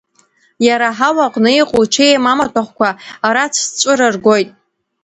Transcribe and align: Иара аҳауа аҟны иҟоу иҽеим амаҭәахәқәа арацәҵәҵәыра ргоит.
Иара 0.67 0.87
аҳауа 0.91 1.23
аҟны 1.27 1.49
иҟоу 1.61 1.83
иҽеим 1.85 2.25
амаҭәахәқәа 2.31 2.89
арацәҵәҵәыра 3.27 4.07
ргоит. 4.13 4.49